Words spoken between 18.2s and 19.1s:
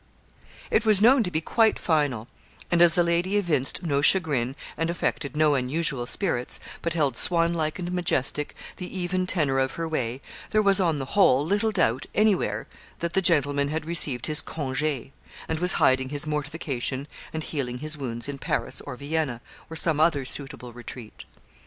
in Paris or